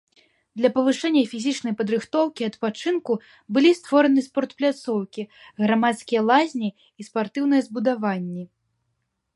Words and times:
Для 0.59 0.69
павышэння 0.75 1.21
фізічнай 1.33 1.73
падрыхтоўкі 1.81 2.41
і 2.45 2.47
адпачынку 2.51 3.13
былі 3.59 3.71
створаны 3.81 4.21
спортпляцоўкі, 4.29 5.27
грамадскія 5.67 6.21
лазні 6.33 6.69
і 6.75 7.01
спартыўныя 7.11 7.61
збудаванні. 7.69 8.43